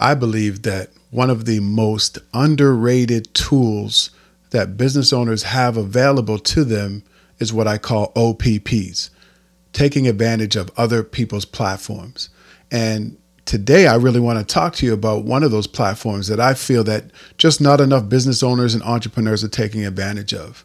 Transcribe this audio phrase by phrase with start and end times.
[0.00, 4.10] I believe that one of the most underrated tools
[4.50, 7.02] that business owners have available to them
[7.38, 9.10] is what I call OPPs,
[9.72, 12.30] taking advantage of other people's platforms.
[12.70, 16.40] And today I really want to talk to you about one of those platforms that
[16.40, 20.64] I feel that just not enough business owners and entrepreneurs are taking advantage of.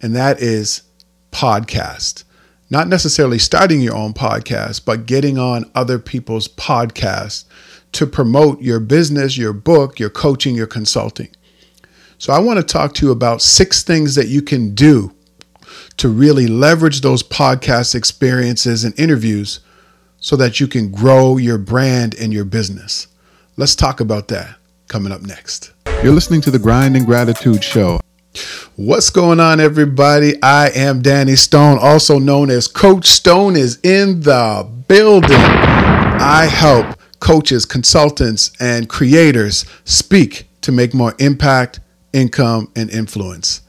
[0.00, 0.82] And that is
[1.30, 2.24] podcast.
[2.70, 7.44] Not necessarily starting your own podcast, but getting on other people's podcasts
[7.92, 11.28] to promote your business, your book, your coaching, your consulting.
[12.18, 15.12] So I want to talk to you about six things that you can do
[15.96, 19.60] to really leverage those podcast experiences and interviews
[20.18, 23.08] so that you can grow your brand and your business.
[23.56, 24.56] Let's talk about that
[24.88, 25.72] coming up next.
[26.02, 28.00] You're listening to the Grind and Gratitude Show.
[28.76, 30.40] What's going on, everybody?
[30.42, 35.36] I am Danny Stone, also known as Coach Stone, is in the building.
[35.36, 41.78] I help coaches, consultants, and creators speak to make more impact,
[42.12, 43.60] income, and influence.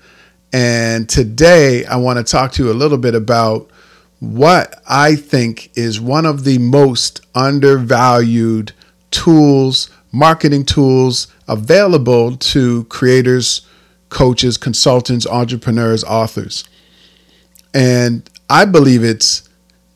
[0.52, 3.70] And today I want to talk to you a little bit about
[4.20, 8.72] what I think is one of the most undervalued
[9.12, 13.68] tools, marketing tools available to creators,
[14.10, 16.64] coaches, consultants, entrepreneurs, authors.
[17.72, 19.48] And I believe it's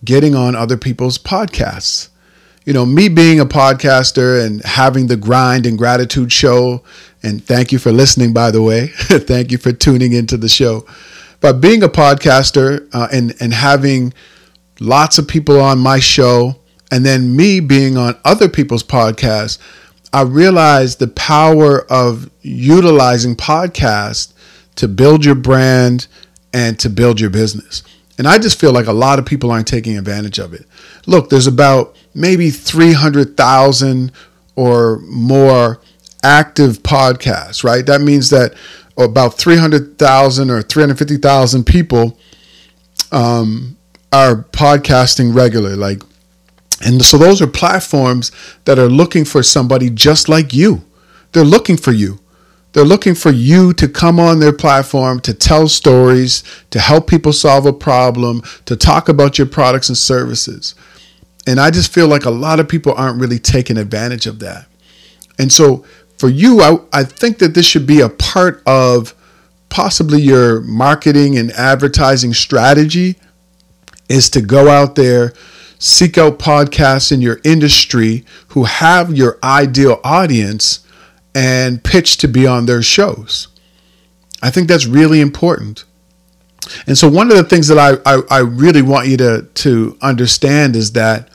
[0.05, 2.09] getting on other people's podcasts
[2.67, 6.83] you know, me being a podcaster and having the grind and gratitude show,
[7.23, 8.87] and thank you for listening, by the way.
[8.97, 10.85] thank you for tuning into the show.
[11.39, 14.13] But being a podcaster uh, and, and having
[14.81, 16.57] lots of people on my show,
[16.91, 19.59] and then me being on other people's podcasts,
[20.11, 24.33] I realized the power of utilizing podcasts
[24.75, 26.07] to build your brand
[26.51, 27.83] and to build your business.
[28.17, 30.65] And I just feel like a lot of people aren't taking advantage of it.
[31.05, 34.11] Look, there's about maybe 300,000
[34.55, 35.79] or more
[36.23, 37.85] active podcasts, right?
[37.85, 38.55] That means that
[38.97, 42.17] about 300,000 or 350,000 people
[43.11, 43.77] um,
[44.11, 45.75] are podcasting regularly.
[45.75, 46.01] Like,
[46.83, 48.31] and so those are platforms
[48.65, 50.83] that are looking for somebody just like you.
[51.33, 52.19] They're looking for you.
[52.73, 57.33] They're looking for you to come on their platform to tell stories, to help people
[57.33, 60.75] solve a problem, to talk about your products and services.
[61.47, 64.67] And I just feel like a lot of people aren't really taking advantage of that.
[65.39, 65.85] And so
[66.19, 69.15] for you, I, I think that this should be a part of
[69.69, 73.15] possibly your marketing and advertising strategy
[74.09, 75.33] is to go out there,
[75.79, 80.85] seek out podcasts in your industry who have your ideal audience
[81.33, 83.47] and pitch to be on their shows.
[84.41, 85.85] I think that's really important.
[86.87, 89.97] And so one of the things that I, I, I really want you to, to
[90.01, 91.29] understand is that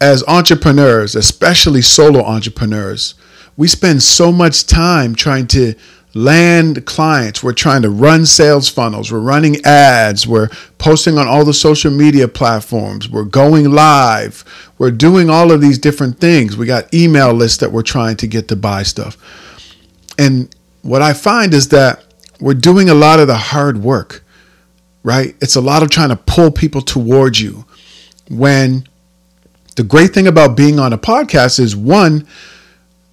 [0.00, 3.14] as entrepreneurs, especially solo entrepreneurs,
[3.56, 5.74] we spend so much time trying to
[6.14, 7.42] land clients.
[7.42, 9.12] We're trying to run sales funnels.
[9.12, 10.26] We're running ads.
[10.26, 10.48] We're
[10.78, 13.08] posting on all the social media platforms.
[13.08, 14.44] We're going live.
[14.78, 16.56] We're doing all of these different things.
[16.56, 19.16] We got email lists that we're trying to get to buy stuff.
[20.18, 22.04] And what I find is that
[22.40, 24.24] we're doing a lot of the hard work,
[25.02, 25.34] right?
[25.40, 27.64] It's a lot of trying to pull people towards you
[28.30, 28.86] when
[29.78, 32.26] the great thing about being on a podcast is one,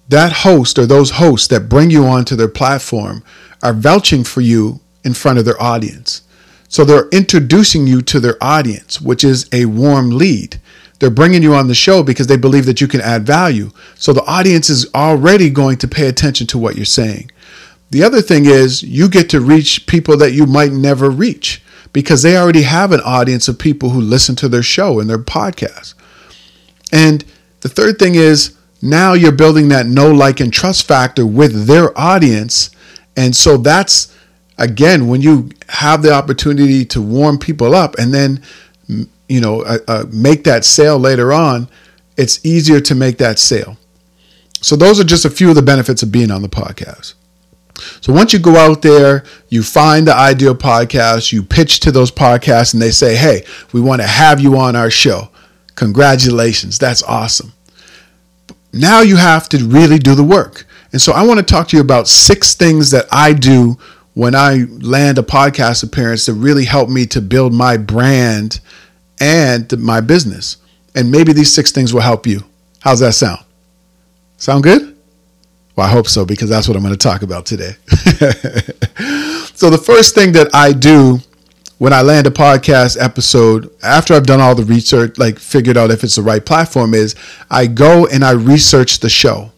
[0.08, 3.22] that host or those hosts that bring you onto their platform
[3.62, 6.22] are vouching for you in front of their audience.
[6.68, 10.60] So they're introducing you to their audience, which is a warm lead.
[10.98, 13.70] They're bringing you on the show because they believe that you can add value.
[13.94, 17.30] So the audience is already going to pay attention to what you're saying.
[17.92, 21.62] The other thing is you get to reach people that you might never reach
[21.92, 25.16] because they already have an audience of people who listen to their show and their
[25.18, 25.94] podcast.
[26.92, 27.24] And
[27.60, 31.96] the third thing is now you're building that know, like, and trust factor with their
[31.98, 32.70] audience.
[33.16, 34.14] And so that's,
[34.58, 38.42] again, when you have the opportunity to warm people up and then,
[39.28, 41.68] you know, uh, uh, make that sale later on,
[42.16, 43.76] it's easier to make that sale.
[44.62, 47.14] So those are just a few of the benefits of being on the podcast.
[48.00, 52.10] So once you go out there, you find the ideal podcast, you pitch to those
[52.10, 55.28] podcasts, and they say, hey, we want to have you on our show.
[55.76, 56.78] Congratulations.
[56.78, 57.52] That's awesome.
[58.72, 60.66] Now you have to really do the work.
[60.92, 63.78] And so I want to talk to you about six things that I do
[64.14, 68.60] when I land a podcast appearance that really help me to build my brand
[69.20, 70.56] and my business.
[70.94, 72.44] And maybe these six things will help you.
[72.80, 73.44] How's that sound?
[74.38, 74.96] Sound good?
[75.74, 77.72] Well, I hope so because that's what I'm going to talk about today.
[79.54, 81.18] so, the first thing that I do
[81.78, 85.90] when I land a podcast episode, after I've done all the research, like figured out
[85.90, 87.14] if it's the right platform, is
[87.50, 89.52] I go and I research the show.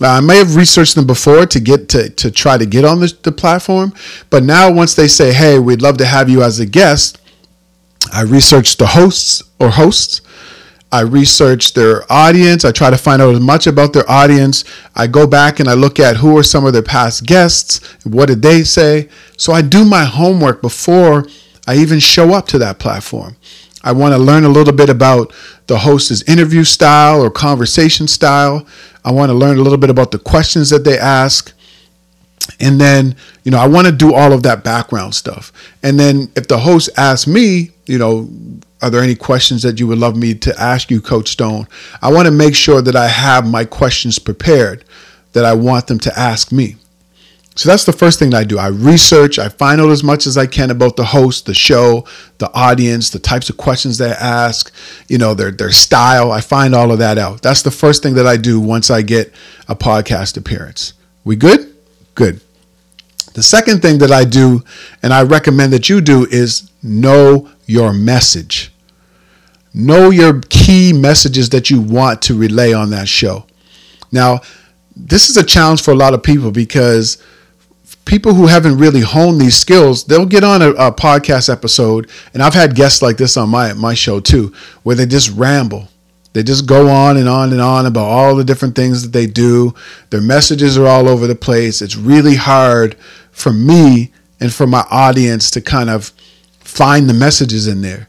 [0.00, 3.00] Now, I may have researched them before to get to, to try to get on
[3.00, 3.92] the, the platform,
[4.30, 7.20] but now once they say, hey, we'd love to have you as a guest,
[8.12, 10.20] I research the hosts or hosts.
[10.90, 12.64] I research their audience.
[12.64, 14.64] I try to find out as much about their audience.
[14.94, 17.80] I go back and I look at who are some of their past guests.
[18.04, 19.10] What did they say?
[19.36, 21.26] So I do my homework before
[21.68, 23.36] I even show up to that platform.
[23.84, 25.34] I want to learn a little bit about
[25.66, 28.66] the host's interview style or conversation style.
[29.04, 31.52] I want to learn a little bit about the questions that they ask.
[32.58, 35.52] And then, you know, I want to do all of that background stuff.
[35.82, 38.30] And then if the host asks me, you know,
[38.80, 41.68] are there any questions that you would love me to ask you, Coach Stone?
[42.00, 44.86] I want to make sure that I have my questions prepared
[45.34, 46.76] that I want them to ask me.
[47.58, 48.56] So that's the first thing that I do.
[48.56, 52.06] I research, I find out as much as I can about the host, the show,
[52.38, 54.72] the audience, the types of questions they ask,
[55.08, 56.30] you know, their their style.
[56.30, 57.42] I find all of that out.
[57.42, 59.34] That's the first thing that I do once I get
[59.66, 60.92] a podcast appearance.
[61.24, 61.74] We good?
[62.14, 62.40] Good.
[63.34, 64.62] The second thing that I do
[65.02, 68.72] and I recommend that you do is know your message.
[69.74, 73.46] Know your key messages that you want to relay on that show.
[74.12, 74.42] Now,
[74.94, 77.20] this is a challenge for a lot of people because
[78.08, 82.42] people who haven't really honed these skills, they'll get on a, a, podcast episode, and
[82.42, 84.52] I've had guests like this on my my show too,
[84.82, 85.88] where they just ramble.
[86.32, 89.26] They just go on and on and on about all the different things that they
[89.26, 89.74] do.
[90.10, 91.82] Their messages are all over the place.
[91.82, 92.96] It's really hard
[93.30, 96.12] for me and for my audience to kind of
[96.60, 98.08] find the messages in there.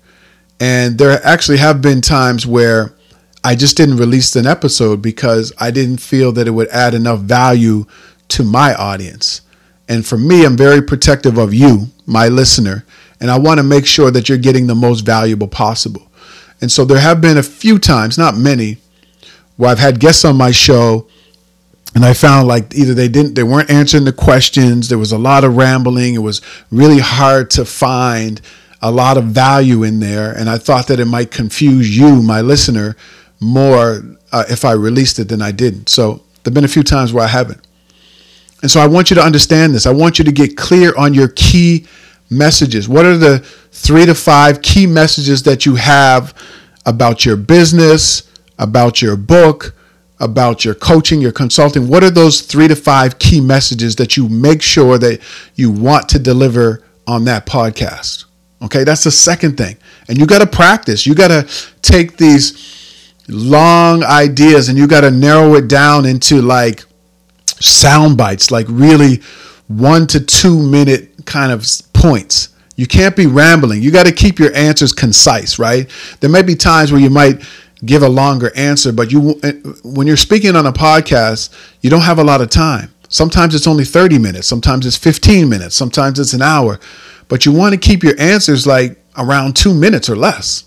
[0.60, 2.94] And there actually have been times where
[3.44, 7.22] I just didn't release an episode because I didn't feel that it would add enough
[7.22, 7.86] value
[8.30, 9.42] to my audience.
[9.90, 12.86] And for me, I'm very protective of you, my listener,
[13.20, 16.08] and I want to make sure that you're getting the most valuable possible.
[16.62, 18.78] And so there have been a few times, not many,
[19.58, 21.08] where I've had guests on my show
[21.96, 25.18] and I found like either they didn't they weren't answering the questions, there was a
[25.18, 28.40] lot of rambling, it was really hard to find
[28.82, 32.42] a lot of value in there and I thought that it might confuse you, my
[32.42, 32.96] listener,
[33.40, 35.90] more uh, if I released it than I didn't.
[35.90, 37.66] So there've been a few times where I haven't.
[38.62, 39.86] And so I want you to understand this.
[39.86, 41.86] I want you to get clear on your key
[42.30, 42.90] messages.
[42.90, 43.40] What are the
[43.72, 46.34] three to five key messages that you have
[46.86, 49.76] about your business, about your book,
[50.20, 51.88] about your coaching, your consulting?
[51.88, 55.22] What are those three to five key messages that you make sure that
[55.56, 58.26] you want to deliver on that podcast?
[58.62, 59.78] Okay, that's the second thing.
[60.10, 61.06] And you got to practice.
[61.06, 61.50] You got to
[61.82, 66.84] take these long ideas and you got to narrow it down into like
[67.60, 69.22] sound bites, like really
[69.68, 72.50] one to two minute kind of points.
[72.76, 73.82] You can't be rambling.
[73.82, 75.90] You got to keep your answers concise, right?
[76.22, 77.44] There may be times where you might
[77.86, 79.54] give a longer answer, but you eh,
[79.84, 82.94] when you're speaking on a podcast, you don't have a lot of time.
[83.10, 86.80] Sometimes it's only 30 minutes, sometimes it's 15 minutes, sometimes it's an hour.
[87.28, 90.66] But you want to keep your answers like around 2 minutes or less.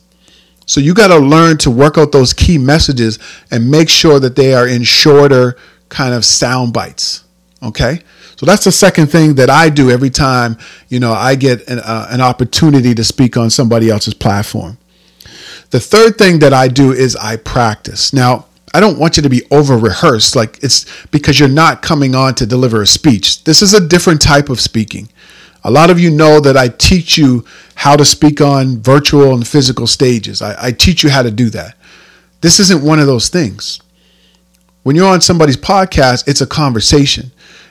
[0.66, 3.18] So you got to learn to work out those key messages
[3.50, 5.56] and make sure that they are in shorter
[5.92, 7.22] kind of sound bites.
[7.62, 8.00] Okay.
[8.36, 10.56] So that's the second thing that I do every time,
[10.88, 14.78] you know, I get an, uh, an opportunity to speak on somebody else's platform.
[15.70, 18.12] The third thing that I do is I practice.
[18.12, 22.14] Now, I don't want you to be over rehearsed, like it's because you're not coming
[22.14, 23.44] on to deliver a speech.
[23.44, 25.08] This is a different type of speaking.
[25.62, 27.44] A lot of you know that I teach you
[27.76, 30.42] how to speak on virtual and physical stages.
[30.42, 31.76] I, I teach you how to do that.
[32.40, 33.80] This isn't one of those things.
[34.82, 37.30] When you're on somebody's podcast, it's a conversation.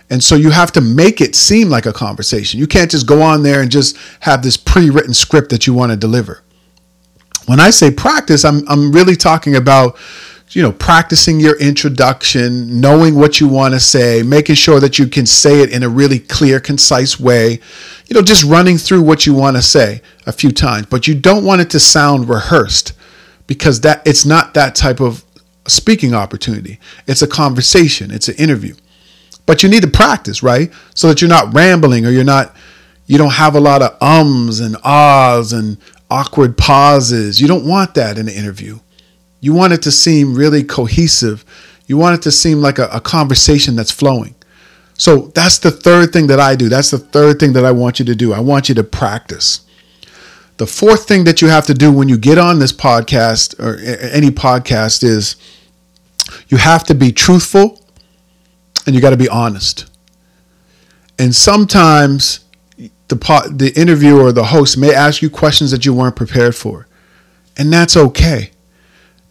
[0.10, 2.60] And so you have to make it seem like a conversation.
[2.60, 5.74] You can't just go on there and just have this pre written script that you
[5.74, 6.44] want to deliver.
[7.46, 9.98] When I say practice, I'm, I'm really talking about
[10.50, 15.08] you know practicing your introduction knowing what you want to say making sure that you
[15.08, 17.52] can say it in a really clear concise way
[18.08, 21.16] you know just running through what you want to say a few times but you
[21.16, 22.92] don't want it to sound rehearsed
[23.48, 25.24] because that it's not that type of
[25.68, 26.80] speaking opportunity.
[27.08, 28.76] It's a conversation, it's an interview.
[29.46, 30.72] But you need to practice, right?
[30.94, 32.56] So that you're not rambling or you're not
[33.08, 35.78] you don't have a lot of ums and ahs and
[36.10, 37.42] awkward pauses.
[37.42, 38.80] You don't want that in an interview.
[39.42, 41.44] You want it to seem really cohesive.
[41.88, 44.36] You want it to seem like a, a conversation that's flowing.
[44.94, 46.70] So that's the third thing that I do.
[46.70, 48.34] That's the third thing that I want you to do.
[48.34, 49.62] I want you to practice.
[50.62, 53.80] The fourth thing that you have to do when you get on this podcast or
[53.80, 55.36] any podcast is
[56.50, 57.84] you have to be truthful
[58.86, 59.90] and you got to be honest.
[61.18, 62.42] And sometimes
[63.08, 63.16] the
[63.52, 66.86] the interviewer or the host may ask you questions that you weren't prepared for,
[67.58, 68.52] and that's okay.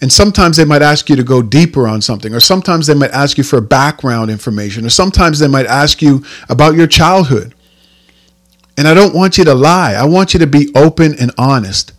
[0.01, 3.13] And sometimes they might ask you to go deeper on something, or sometimes they might
[3.13, 7.55] ask you for background information, or sometimes they might ask you about your childhood.
[8.81, 9.93] And I don't want you to lie.
[9.93, 11.93] I want you to be open and honest.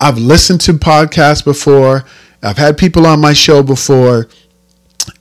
[0.00, 2.04] I've listened to podcasts before,
[2.42, 4.26] I've had people on my show before,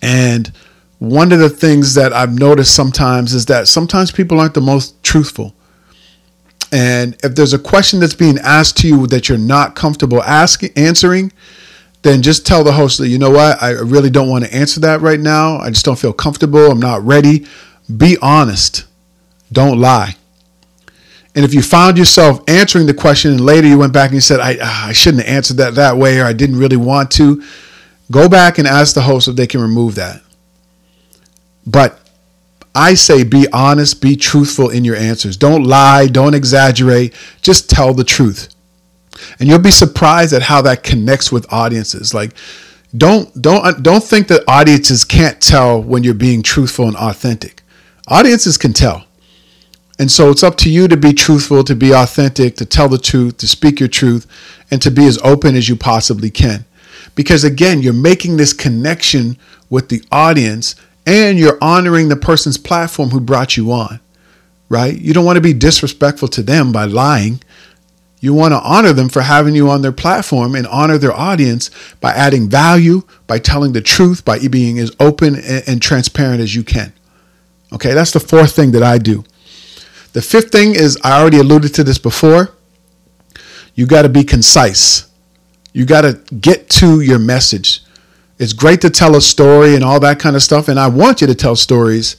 [0.01, 0.51] and
[0.97, 5.03] one of the things that I've noticed sometimes is that sometimes people aren't the most
[5.03, 5.53] truthful.
[6.71, 10.71] And if there's a question that's being asked to you that you're not comfortable asking
[10.75, 11.31] answering,
[12.01, 14.79] then just tell the host that you know what, I really don't want to answer
[14.79, 15.59] that right now.
[15.59, 16.71] I just don't feel comfortable.
[16.71, 17.45] I'm not ready.
[17.95, 18.85] Be honest.
[19.51, 20.15] Don't lie.
[21.35, 24.21] And if you found yourself answering the question and later you went back and you
[24.21, 27.11] said, I, ah, I shouldn't have answered that that way or I didn't really want
[27.11, 27.43] to,
[28.09, 30.21] go back and ask the host if they can remove that.
[31.67, 31.99] But
[32.73, 35.35] I say be honest, be truthful in your answers.
[35.35, 38.49] Don't lie, don't exaggerate, just tell the truth.
[39.39, 42.13] And you'll be surprised at how that connects with audiences.
[42.13, 42.33] Like
[42.95, 47.61] don't don't don't think that audiences can't tell when you're being truthful and authentic.
[48.07, 49.05] Audiences can tell.
[49.97, 52.97] And so it's up to you to be truthful, to be authentic, to tell the
[52.97, 54.27] truth, to speak your truth,
[54.69, 56.65] and to be as open as you possibly can.
[57.15, 59.37] Because again, you're making this connection
[59.69, 60.75] with the audience
[61.05, 63.99] and you're honoring the person's platform who brought you on,
[64.69, 64.99] right?
[64.99, 67.41] You don't want to be disrespectful to them by lying.
[68.19, 71.69] You want to honor them for having you on their platform and honor their audience
[72.01, 76.63] by adding value, by telling the truth, by being as open and transparent as you
[76.63, 76.91] can.
[77.71, 79.23] Okay, that's the fourth thing that I do.
[80.15, 82.51] The fifth thing is I already alluded to this before.
[83.73, 85.11] You got to be concise.
[85.73, 87.83] You got to get to your message.
[88.39, 90.69] It's great to tell a story and all that kind of stuff.
[90.69, 92.15] And I want you to tell stories,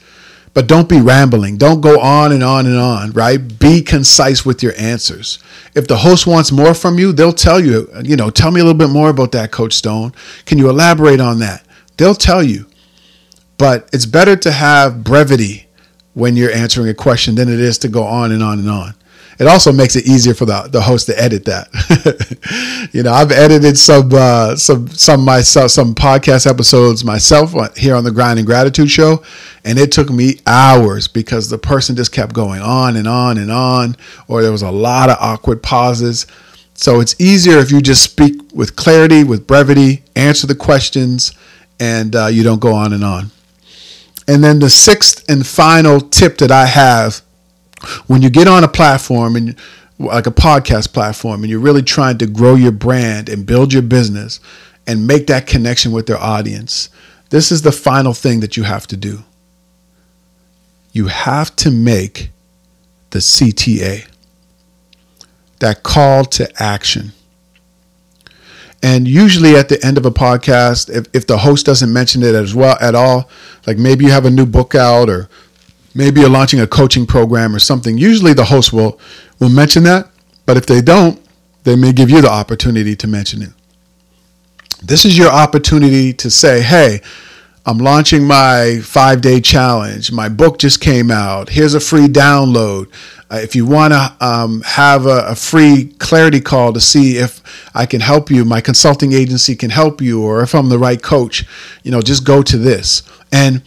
[0.53, 1.57] but don't be rambling.
[1.57, 3.39] Don't go on and on and on, right?
[3.39, 5.39] Be concise with your answers.
[5.75, 8.65] If the host wants more from you, they'll tell you, you know, tell me a
[8.65, 10.13] little bit more about that, Coach Stone.
[10.45, 11.67] Can you elaborate on that?
[11.97, 12.67] They'll tell you.
[13.57, 15.66] But it's better to have brevity
[16.17, 18.95] when you're answering a question than it is to go on and on and on
[19.39, 22.89] it also makes it easier for the, the host to edit that.
[22.93, 28.05] you know, I've edited some uh, some some myself some podcast episodes myself here on
[28.05, 29.23] the Grind and Gratitude Show,
[29.65, 33.51] and it took me hours because the person just kept going on and on and
[33.51, 33.97] on,
[34.27, 36.27] or there was a lot of awkward pauses.
[36.75, 41.33] So it's easier if you just speak with clarity, with brevity, answer the questions,
[41.79, 43.31] and uh, you don't go on and on.
[44.29, 47.23] And then the sixth and final tip that I have
[48.07, 49.57] when you get on a platform and
[49.99, 53.83] like a podcast platform and you're really trying to grow your brand and build your
[53.83, 54.41] business
[54.87, 56.91] and make that connection with their audience,
[57.31, 59.25] this is the final thing that you have to do.
[60.93, 62.31] You have to make
[63.11, 64.07] the CTA,
[65.59, 67.13] that call to action.
[68.83, 72.35] And usually at the end of a podcast, if, if the host doesn't mention it
[72.35, 73.29] as well at all,
[73.67, 75.29] like maybe you have a new book out or
[75.95, 79.01] maybe you're launching a coaching program or something, usually the host will
[79.39, 80.11] will mention that.
[80.45, 81.21] But if they don't,
[81.65, 83.51] they may give you the opportunity to mention it.
[84.83, 87.01] This is your opportunity to say, hey,
[87.69, 90.13] I'm launching my five day challenge.
[90.13, 91.49] My book just came out.
[91.49, 92.93] Here's a free download.
[93.29, 97.43] Uh, if you want to um, have a, a, free clarity call to see if
[97.75, 101.03] I can help you, my consulting agency can help you, or if I'm the right
[101.03, 101.45] coach,
[101.83, 103.03] you know, just go to this.
[103.33, 103.63] And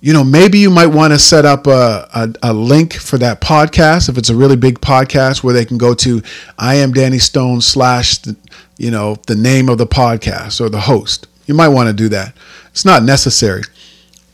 [0.00, 3.40] you know, maybe you might want to set up a, a, a, link for that
[3.40, 6.22] podcast if it's a really big podcast where they can go to
[6.58, 8.18] I am Danny Stone slash,
[8.76, 11.26] you know, the name of the podcast or the host.
[11.46, 12.34] You might want to do that.
[12.76, 13.62] It's not necessary.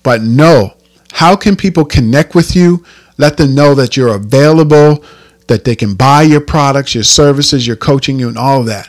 [0.02, 0.74] But no,
[1.12, 2.84] how can people connect with you?
[3.16, 5.04] Let them know that you're available,
[5.46, 8.88] that they can buy your products, your services, your coaching, you, and all of that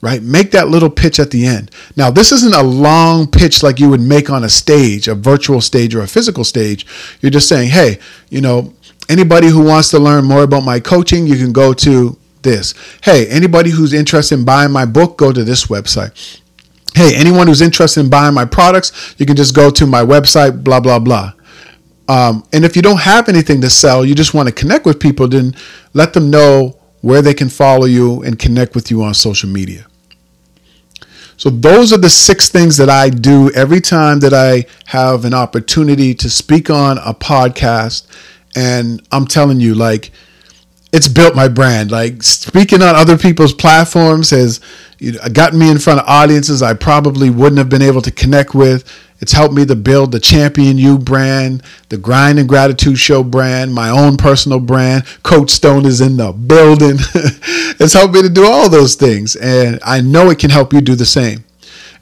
[0.00, 0.22] right?
[0.22, 1.70] Make that little pitch at the end.
[1.96, 5.62] Now, this isn't a long pitch like you would make on a stage, a virtual
[5.62, 6.84] stage or a physical stage.
[7.22, 8.74] You're just saying, hey, you know,
[9.08, 12.74] anybody who wants to learn more about my coaching, you can go to this.
[13.02, 16.42] Hey, anybody who's interested in buying my book, go to this website.
[16.94, 20.62] Hey, anyone who's interested in buying my products, you can just go to my website,
[20.62, 21.32] blah, blah, blah.
[22.06, 25.00] Um, and if you don't have anything to sell, you just want to connect with
[25.00, 25.56] people, then
[25.92, 29.86] let them know where they can follow you and connect with you on social media.
[31.36, 35.34] So those are the six things that I do every time that I have an
[35.34, 38.06] opportunity to speak on a podcast.
[38.54, 40.12] And I'm telling you, like,
[40.94, 41.90] it's built my brand.
[41.90, 44.60] Like speaking on other people's platforms has
[45.00, 48.12] you know, gotten me in front of audiences I probably wouldn't have been able to
[48.12, 48.88] connect with.
[49.18, 53.74] It's helped me to build the Champion You brand, the Grind and Gratitude Show brand,
[53.74, 55.04] my own personal brand.
[55.24, 56.96] Coach Stone is in the building.
[57.80, 59.34] it's helped me to do all those things.
[59.34, 61.44] And I know it can help you do the same.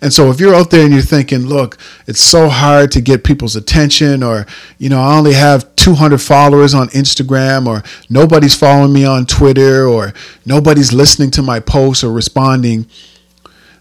[0.03, 1.79] And so if you're out there and you're thinking, look,
[2.09, 6.75] it's so hard to get people's attention, or, you know, I only have 200 followers
[6.75, 10.13] on Instagram, or nobody's following me on Twitter, or
[10.45, 12.87] nobody's listening to my posts or responding,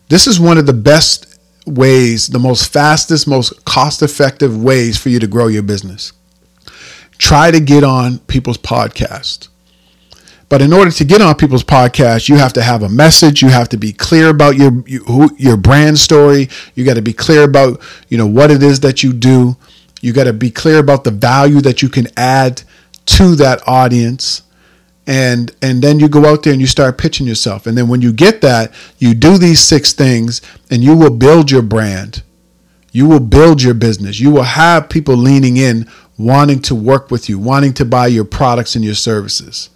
[0.09, 5.09] this is one of the best ways, the most fastest, most cost effective ways for
[5.09, 6.13] you to grow your business.
[7.17, 9.47] Try to get on people's podcasts.
[10.51, 13.41] But in order to get on people's podcasts, you have to have a message.
[13.41, 14.83] You have to be clear about your
[15.37, 16.49] your brand story.
[16.75, 19.55] You got to be clear about you know what it is that you do.
[20.01, 22.63] You got to be clear about the value that you can add
[23.05, 24.41] to that audience
[25.07, 28.01] and and then you go out there and you start pitching yourself and then when
[28.01, 32.21] you get that you do these six things and you will build your brand
[32.91, 35.89] you will build your business you will have people leaning in
[36.19, 39.71] wanting to work with you wanting to buy your products and your services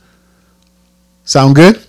[1.26, 1.86] sound good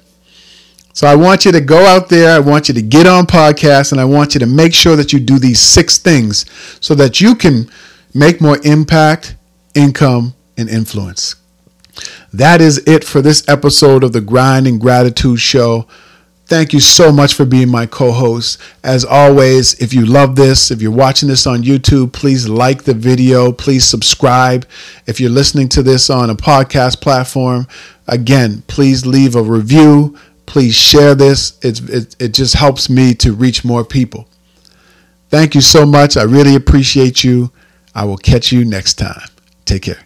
[0.93, 3.93] so i want you to go out there i want you to get on podcasts
[3.93, 6.45] and i want you to make sure that you do these six things
[6.81, 7.71] so that you can
[8.15, 9.37] make more impact
[9.75, 11.37] income and influence
[12.33, 15.87] that is it for this episode of the Grind and Gratitude Show.
[16.47, 18.61] Thank you so much for being my co host.
[18.85, 22.95] As always, if you love this, if you're watching this on YouTube, please like the
[22.95, 23.53] video.
[23.53, 24.67] Please subscribe.
[25.07, 27.67] If you're listening to this on a podcast platform,
[28.09, 30.17] again, please leave a review.
[30.47, 31.59] Please share this.
[31.63, 34.29] It, it, it just helps me to reach more people.
[35.29, 36.17] Thank you so much.
[36.17, 37.51] I really appreciate you.
[37.95, 39.29] I will catch you next time.
[39.65, 40.03] Take care.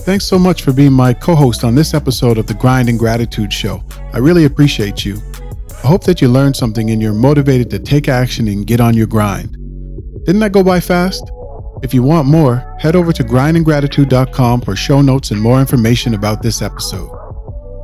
[0.00, 2.98] Thanks so much for being my co host on this episode of the Grind and
[2.98, 3.82] Gratitude Show.
[4.12, 5.20] I really appreciate you.
[5.84, 8.94] I hope that you learned something and you're motivated to take action and get on
[8.94, 9.52] your grind.
[10.24, 11.30] Didn't that go by fast?
[11.82, 16.42] If you want more, head over to grindandgratitude.com for show notes and more information about
[16.42, 17.10] this episode.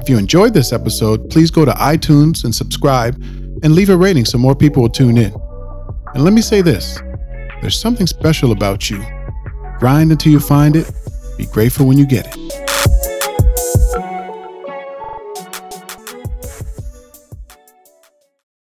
[0.00, 3.14] If you enjoyed this episode, please go to iTunes and subscribe
[3.62, 5.32] and leave a rating so more people will tune in.
[6.14, 7.00] And let me say this
[7.60, 9.02] there's something special about you.
[9.78, 10.90] Grind until you find it
[11.36, 12.53] be grateful when you get it.